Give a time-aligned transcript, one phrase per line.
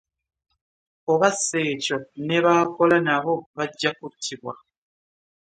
[1.11, 4.53] Oba si ekyo ne b'akola nabo bajja kuttibwa